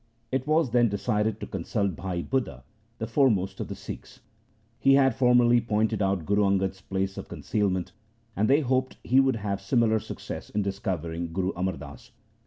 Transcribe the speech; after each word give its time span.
It 0.31 0.47
was 0.47 0.71
then 0.71 0.89
decided 0.89 1.39
to 1.39 1.45
consult 1.45 1.95
Bhai 1.95 2.23
Budha, 2.23 2.63
the 2.97 3.05
foremost 3.05 3.59
of 3.59 3.67
the 3.67 3.75
Sikhs. 3.75 4.21
He 4.79 4.95
had 4.95 5.13
formerly 5.13 5.61
pointed 5.61 6.01
out 6.01 6.25
Guru 6.25 6.41
Angad's 6.41 6.81
place 6.81 7.19
of 7.19 7.27
concealment, 7.29 7.91
and 8.35 8.49
they 8.49 8.61
hoped 8.61 8.97
he 9.03 9.19
would 9.19 9.35
have 9.35 9.61
similar 9.61 9.99
success 9.99 10.49
in 10.49 10.63
discovering 10.63 11.31
Guru 11.31 11.51
Amar 11.55 11.77
Das. 11.77 12.09